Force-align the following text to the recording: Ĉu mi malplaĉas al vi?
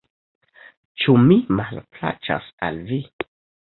Ĉu 1.03 1.15
mi 1.25 1.37
malplaĉas 1.59 2.49
al 2.69 2.85
vi? 2.93 2.99